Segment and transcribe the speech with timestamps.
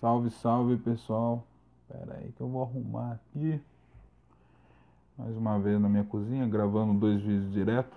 [0.00, 1.44] Salve, salve pessoal.
[1.82, 3.60] Espera aí que eu vou arrumar aqui.
[5.16, 7.96] Mais uma vez na minha cozinha, gravando dois vídeos direto.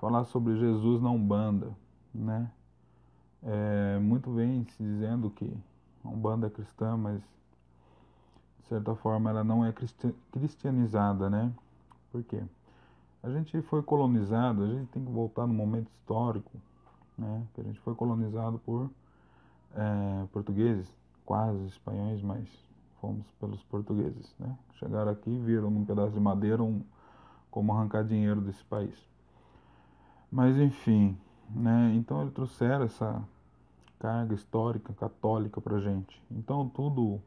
[0.00, 1.76] Falar sobre Jesus na Umbanda,
[2.14, 2.48] né?
[3.42, 5.52] É, muito bem se dizendo que
[6.04, 7.20] a Umbanda é cristã, mas
[8.60, 9.74] de certa forma ela não é
[10.30, 11.52] cristianizada, né?
[12.12, 12.40] Por quê?
[13.24, 16.56] A gente foi colonizado, a gente tem que voltar no momento histórico,
[17.16, 17.44] né?
[17.54, 18.88] Que a gente foi colonizado por
[19.74, 20.92] é, portugueses,
[21.24, 22.48] quase espanhóis, mas
[23.00, 24.56] fomos pelos portugueses, né?
[24.74, 26.82] Chegaram aqui e viram num pedaço de madeira um,
[27.50, 28.94] como arrancar dinheiro desse país.
[30.30, 31.16] Mas enfim,
[31.50, 31.92] né?
[31.94, 33.22] Então eles trouxeram essa
[33.98, 36.22] carga histórica católica para gente.
[36.30, 37.20] Então tudo,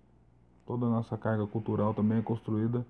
[0.66, 2.86] toda a nossa carga cultural também é construída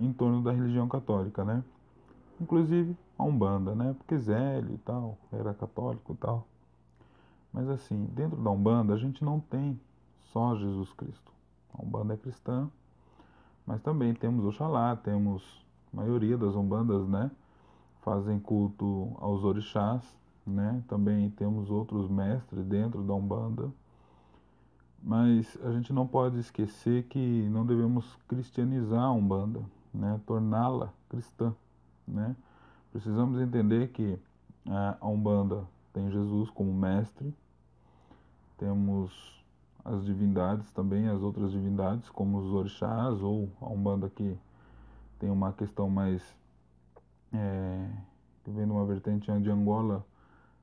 [0.00, 1.62] em torno da religião católica, né?
[2.40, 3.94] Inclusive a Umbanda, né?
[3.96, 6.46] Porque Zélio e tal era católico e tal.
[7.54, 9.80] Mas assim, dentro da Umbanda a gente não tem
[10.32, 11.32] só Jesus Cristo.
[11.72, 12.68] A Umbanda é cristã,
[13.64, 17.30] mas também temos Oxalá, temos a maioria das Umbandas, né?
[18.02, 20.02] Fazem culto aos orixás,
[20.44, 20.82] né?
[20.88, 23.70] Também temos outros mestres dentro da Umbanda.
[25.00, 30.20] Mas a gente não pode esquecer que não devemos cristianizar a Umbanda, né?
[30.26, 31.54] Torná-la cristã,
[32.06, 32.34] né?
[32.90, 34.18] Precisamos entender que
[35.00, 37.32] a Umbanda tem Jesus como mestre,
[38.56, 39.44] temos
[39.84, 44.36] as divindades também, as outras divindades, como os orixás ou a Umbanda que
[45.18, 46.22] tem uma questão mais.
[47.32, 47.90] É,
[48.44, 50.04] que vem numa vertente de Angola,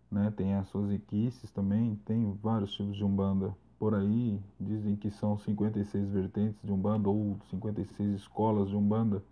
[0.09, 5.09] né, tem as suas equices também, tem vários tipos de Umbanda por aí, dizem que
[5.09, 9.23] são 56 vertentes de Umbanda ou 56 escolas de Umbanda.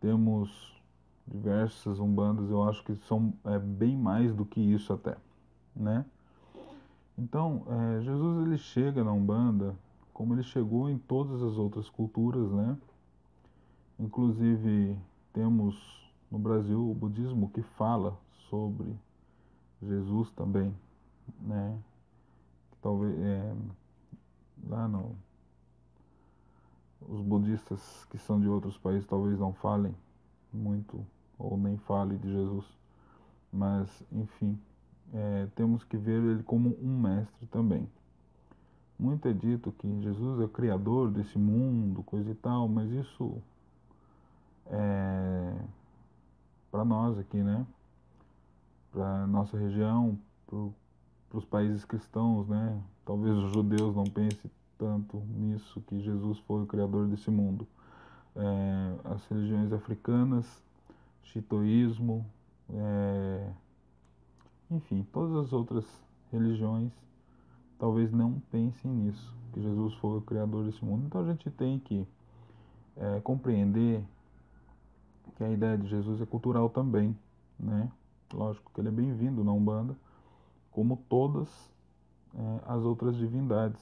[0.00, 0.80] Temos
[1.26, 5.16] diversas Umbandas, eu acho que são é, bem mais do que isso até,
[5.74, 6.04] né?
[7.16, 9.74] Então, é, Jesus ele chega na Umbanda
[10.12, 12.76] como ele chegou em todas as outras culturas, né?
[13.98, 14.96] Inclusive,
[15.32, 15.76] temos
[16.30, 18.16] no Brasil o budismo que fala
[18.48, 18.96] sobre
[19.82, 20.74] Jesus também,
[21.40, 21.78] né?
[22.80, 23.56] Talvez é,
[24.68, 25.16] lá no
[27.06, 29.94] os budistas que são de outros países talvez não falem
[30.50, 31.04] muito
[31.38, 32.64] ou nem falem de Jesus,
[33.52, 34.58] mas enfim,
[35.12, 37.88] é, temos que ver ele como um mestre também.
[38.98, 43.42] Muito é dito que Jesus é o criador desse mundo, coisa e tal, mas isso
[44.66, 45.52] é
[46.70, 47.64] para nós aqui, né?
[48.90, 52.80] Para nossa região, para os países cristãos, né?
[53.04, 57.66] Talvez os judeus não pensem tanto nisso, que Jesus foi o criador desse mundo.
[58.34, 60.46] É, as religiões africanas,
[61.22, 62.26] chitoísmo,
[62.68, 63.50] é,
[64.70, 65.84] enfim, todas as outras
[66.32, 66.92] religiões
[67.78, 71.04] talvez não pensem nisso, que Jesus foi o criador desse mundo.
[71.06, 72.06] Então a gente tem que
[72.96, 74.02] é, compreender
[75.36, 77.16] que a ideia de Jesus é cultural também,
[77.58, 77.90] né?
[78.32, 79.96] Lógico que ele é bem-vindo na Umbanda,
[80.70, 81.48] como todas
[82.34, 83.80] é, as outras divindades,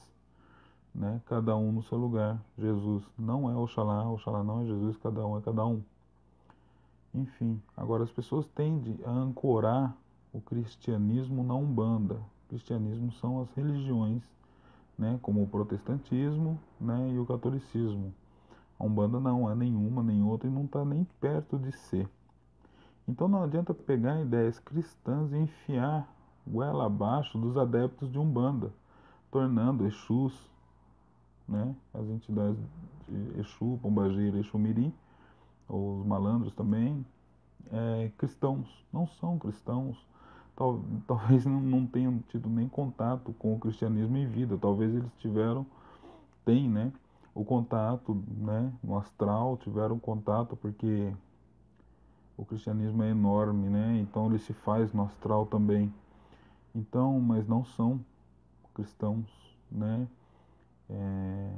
[0.93, 1.21] né?
[1.25, 2.39] Cada um no seu lugar.
[2.57, 5.81] Jesus não é Oxalá, Oxalá não é Jesus, cada um é cada um.
[7.13, 9.95] Enfim, agora as pessoas tendem a ancorar
[10.33, 12.15] o cristianismo na Umbanda.
[12.15, 14.21] O cristianismo são as religiões,
[14.97, 18.13] né, como o protestantismo né, e o catolicismo.
[18.79, 22.09] A Umbanda não é nenhuma nem outra e não está nem perto de ser.
[23.07, 26.11] Então não adianta pegar ideias cristãs e enfiar
[26.45, 28.73] goela abaixo dos adeptos de Umbanda,
[29.31, 30.33] tornando Exus,
[31.47, 32.59] né, as entidades
[33.07, 34.93] de Exu, Pombagira, Exu Mirim,
[35.67, 37.05] ou os malandros também,
[37.71, 38.67] é, cristãos.
[38.91, 39.97] Não são cristãos,
[40.55, 45.11] tal, talvez não, não tenham tido nem contato com o cristianismo em vida, talvez eles
[45.19, 45.65] tiveram,
[46.45, 46.91] tem, né,
[47.33, 51.11] o contato, né, no astral, tiveram contato porque
[52.37, 55.93] o cristianismo é enorme, né, então ele se faz no astral também.
[56.75, 57.99] Então, mas não são
[58.73, 59.25] cristãos,
[59.71, 60.07] né,
[60.89, 61.51] é,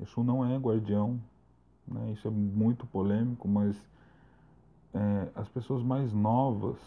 [0.00, 1.20] Exu não é guardião,
[1.86, 3.76] né, isso é muito polêmico, mas
[4.94, 6.78] é, as pessoas mais novas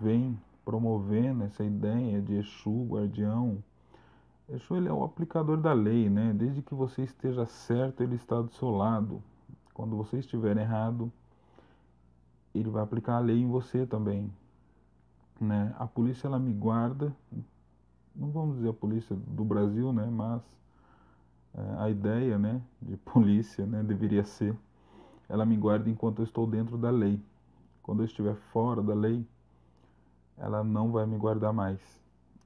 [0.00, 3.64] veem promovendo essa ideia de Exu, guardião.
[4.50, 6.34] Exu ele é o aplicador da lei, né?
[6.34, 9.22] Desde que você esteja certo, ele está do seu lado.
[9.72, 11.10] Quando você estiver errado,
[12.54, 14.30] ele vai aplicar a lei em você também,
[15.40, 15.74] né?
[15.78, 17.16] A polícia ela me guarda,
[18.14, 20.06] não vamos dizer a polícia do Brasil, né?
[20.12, 20.42] Mas
[21.54, 24.54] é, a ideia, né, de polícia, né, deveria ser,
[25.30, 27.18] ela me guarda enquanto eu estou dentro da lei.
[27.82, 29.24] Quando eu estiver fora da lei,
[30.38, 31.80] ela não vai me guardar mais.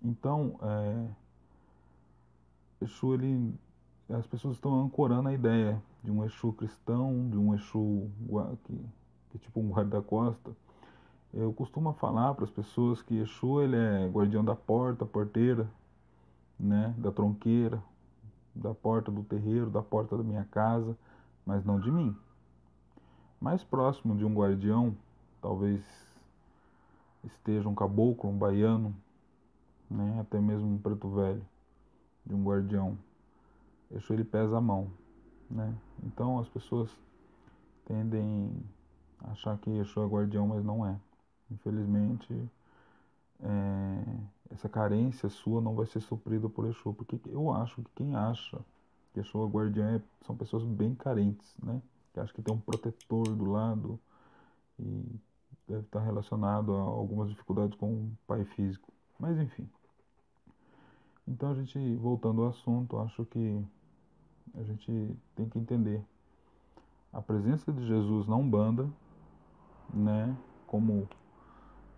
[0.02, 1.06] Então, é,
[2.82, 3.54] Exu, ele,
[4.10, 8.10] as pessoas estão ancorando a ideia de um Exu cristão, de um Exu
[8.64, 8.74] que,
[9.30, 10.50] que é tipo um guarda-costa.
[11.32, 15.68] Eu costumo falar para as pessoas que Exu ele é guardião da porta, porteira,
[16.58, 17.82] né, da tronqueira,
[18.54, 20.96] da porta do terreiro, da porta da minha casa,
[21.46, 22.14] mas não de mim.
[23.40, 24.94] Mais próximo de um guardião,
[25.40, 25.82] talvez
[27.24, 28.94] esteja um caboclo, um baiano,
[29.90, 31.44] né, até mesmo um preto velho,
[32.24, 32.96] de um guardião.
[33.90, 34.90] Exu ele pesa a mão,
[35.50, 35.74] né?
[36.02, 36.90] Então as pessoas
[37.84, 38.50] tendem
[39.20, 40.98] a achar que Exu é guardião, mas não é.
[41.50, 42.50] Infelizmente,
[43.40, 44.04] é,
[44.50, 48.58] essa carência sua não vai ser suprida por Exu, porque eu acho que quem acha
[49.12, 51.82] que Exu é guardião é, são pessoas bem carentes, né?
[52.12, 54.00] Que acham que tem um protetor do lado
[55.92, 58.90] estar relacionado a algumas dificuldades com o pai físico.
[59.18, 59.68] Mas enfim.
[61.28, 63.62] Então a gente, voltando ao assunto, acho que
[64.54, 66.02] a gente tem que entender
[67.12, 68.88] a presença de Jesus na Umbanda,
[69.92, 70.34] né?
[70.66, 71.06] Como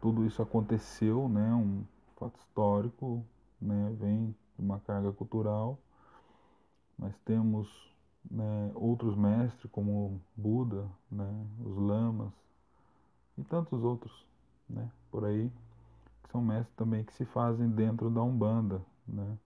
[0.01, 1.55] tudo isso aconteceu, né?
[1.55, 1.85] Um
[2.17, 3.25] fato histórico,
[3.61, 3.95] né?
[3.99, 5.79] Vem de uma carga cultural.
[6.99, 7.69] Nós temos
[8.29, 11.47] né, outros mestres como Buda, né?
[11.65, 12.44] Os lamas
[13.39, 14.25] e tantos outros,
[14.69, 14.91] né?
[15.11, 15.51] Por aí
[16.23, 19.37] que são mestres também que se fazem dentro da Umbanda, né?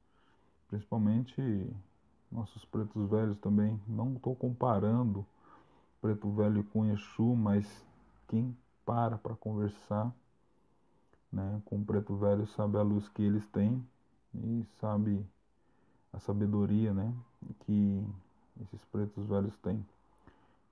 [0.69, 1.71] Principalmente
[2.31, 3.81] nossos pretos velhos também.
[3.87, 5.25] Não estou comparando
[6.01, 7.67] preto velho com Exu, mas
[8.29, 10.13] quem para para conversar
[11.33, 13.85] né, com o preto velho sabe a luz que eles têm
[14.35, 15.25] e sabe
[16.13, 17.13] a sabedoria né,
[17.61, 18.05] que
[18.63, 19.85] esses pretos velhos têm.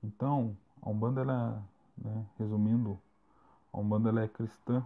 [0.03, 1.62] Então, a Umbanda, ela,
[1.97, 2.99] né, resumindo,
[3.76, 4.82] a Umbanda ela é cristã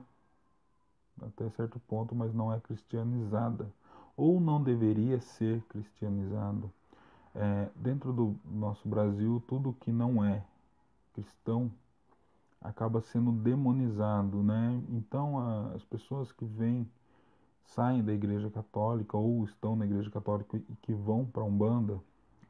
[1.22, 3.70] até certo ponto, mas não é cristianizada
[4.16, 6.70] ou não deveria ser cristianizado.
[7.32, 10.42] É, dentro do nosso Brasil, tudo que não é
[11.14, 11.70] cristão
[12.60, 14.82] acaba sendo demonizado, né?
[14.90, 16.84] Então a, as pessoas que vêm,
[17.64, 22.00] saem da Igreja Católica ou estão na Igreja Católica e que vão para a Umbanda,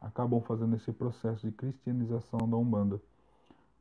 [0.00, 2.98] acabam fazendo esse processo de cristianização da Umbanda.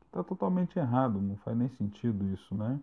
[0.10, 2.80] Está totalmente errado, não faz nem sentido isso, né?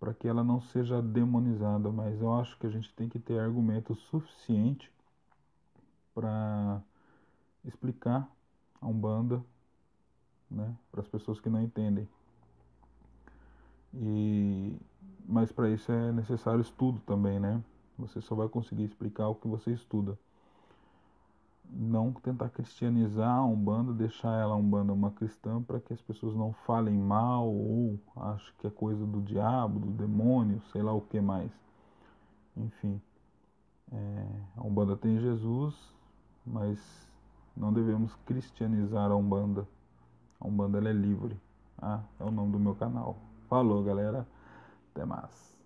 [0.00, 3.38] para que ela não seja demonizada, mas eu acho que a gente tem que ter
[3.38, 4.90] argumento suficiente
[6.14, 6.80] para
[7.66, 8.26] explicar
[8.80, 9.44] a Umbanda
[10.50, 12.08] né, para as pessoas que não entendem.
[13.92, 14.74] E,
[15.28, 17.62] mas para isso é necessário estudo também, né?
[17.98, 20.18] Você só vai conseguir explicar o que você estuda
[21.72, 26.52] não tentar cristianizar a Umbanda, deixar ela Umbanda uma cristã para que as pessoas não
[26.52, 31.20] falem mal ou achem que é coisa do diabo, do demônio, sei lá o que
[31.20, 31.50] mais.
[32.56, 33.00] Enfim,
[33.92, 34.26] é,
[34.56, 35.74] a Umbanda tem Jesus,
[36.46, 36.78] mas
[37.56, 39.66] não devemos cristianizar a Umbanda.
[40.40, 41.38] A Umbanda é livre.
[41.80, 43.18] Ah, é o nome do meu canal.
[43.48, 44.26] Falou, galera.
[44.92, 45.59] Até mais.